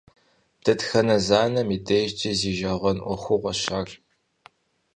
Дэтхэнэ 0.63 1.17
зы 1.25 1.35
анэм 1.45 1.69
и 1.75 1.79
дежкӀи 1.85 2.31
узижэгъуэн 2.33 2.97
Ӏуэхугъуэщ 3.03 3.61
ар. 3.77 3.89